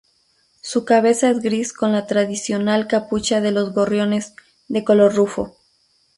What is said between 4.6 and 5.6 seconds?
de color rufo.